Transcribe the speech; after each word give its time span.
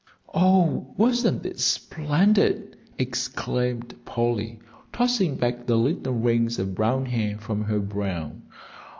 "Oh, 0.33 0.95
wasn't 0.97 1.45
it 1.45 1.59
splendid!" 1.59 2.75
exclaimed 2.97 3.93
Polly, 4.03 4.57
tossing 4.91 5.35
back 5.35 5.67
the 5.67 5.77
little 5.77 6.13
rings 6.13 6.57
of 6.57 6.73
brown 6.73 7.05
hair 7.05 7.37
from 7.37 7.63
her 7.65 7.77
brow. 7.79 8.31